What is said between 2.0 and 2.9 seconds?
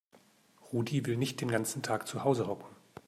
zu Hause hocken.